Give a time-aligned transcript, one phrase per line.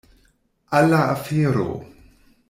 [0.77, 1.67] Al la afero!